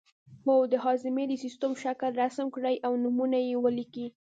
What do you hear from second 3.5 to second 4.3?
ولیکئ